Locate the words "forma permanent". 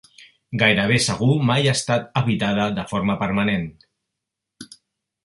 2.93-3.69